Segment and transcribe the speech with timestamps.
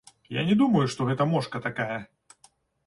[0.37, 2.03] Я не думаю, што гэта мошка такая.